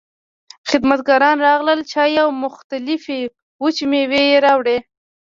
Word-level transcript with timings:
خدمتګاران 0.69 1.37
راغلل، 1.47 1.79
چای 1.91 2.13
او 2.23 2.29
مختلفې 2.43 3.19
وچې 3.63 3.85
مېوې 3.91 4.21
يې 4.31 4.37
راوړې. 4.45 4.77